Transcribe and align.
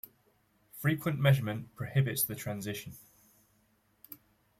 Frequent 0.73 1.19
measurement 1.19 1.75
prohibits 1.75 2.23
the 2.23 2.33
transition. 2.33 2.93